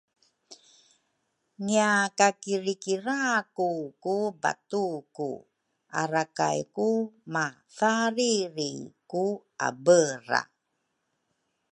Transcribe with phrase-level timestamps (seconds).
[1.63, 3.71] ngiakakirikiraku
[4.03, 5.31] ku batuku
[6.01, 6.89] arakay ku
[7.33, 8.73] mathariri
[9.11, 9.23] ku
[9.67, 10.41] abera.